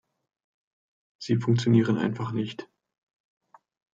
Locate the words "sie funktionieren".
1.19-1.99